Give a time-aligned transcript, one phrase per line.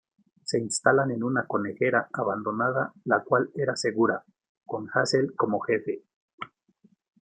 [0.45, 4.23] Se instalan en una conejera abandonada la cual era segura,
[4.65, 6.01] con Hazel como jefe.